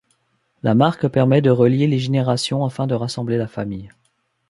[0.63, 3.91] La marque permet de relier les générations afin de rassembler la famille.